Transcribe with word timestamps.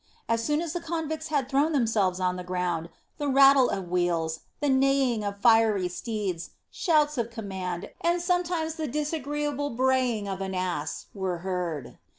As 0.27 0.43
soon 0.43 0.63
as 0.63 0.73
the 0.73 0.81
convicts 0.81 1.27
had 1.27 1.47
thrown 1.47 1.73
themselves 1.73 2.19
on 2.19 2.35
the 2.35 2.43
ground 2.43 2.89
the 3.19 3.27
rattle 3.27 3.69
of 3.69 3.87
wheels, 3.91 4.39
the 4.59 4.67
neighing 4.67 5.23
of 5.23 5.37
fiery 5.37 5.87
steeds, 5.89 6.49
shouts 6.71 7.19
of 7.19 7.29
command, 7.29 7.91
and 8.03 8.19
sometimes 8.19 8.77
the 8.77 8.87
disagreeable 8.87 9.69
braying 9.69 10.27
of 10.27 10.41
an 10.41 10.55
ass 10.55 11.05
were 11.13 11.37
heard. 11.45 11.99